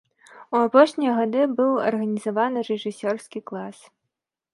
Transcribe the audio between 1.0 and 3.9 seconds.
гады быў арганізаваны рэжысёрскі клас.